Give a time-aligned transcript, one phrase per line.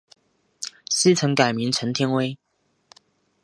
[0.89, 2.35] 昔曾改名陈天崴。